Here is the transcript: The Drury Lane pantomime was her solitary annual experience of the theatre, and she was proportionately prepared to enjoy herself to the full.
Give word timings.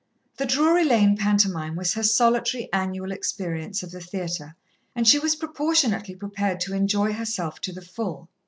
The 0.37 0.47
Drury 0.47 0.83
Lane 0.83 1.15
pantomime 1.15 1.75
was 1.75 1.93
her 1.93 2.01
solitary 2.01 2.67
annual 2.73 3.11
experience 3.11 3.83
of 3.83 3.91
the 3.91 4.01
theatre, 4.01 4.55
and 4.95 5.07
she 5.07 5.19
was 5.19 5.35
proportionately 5.35 6.15
prepared 6.15 6.59
to 6.61 6.73
enjoy 6.73 7.13
herself 7.13 7.59
to 7.59 7.71
the 7.71 7.83
full. 7.83 8.27